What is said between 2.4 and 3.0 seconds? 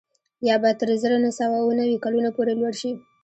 لوړ شي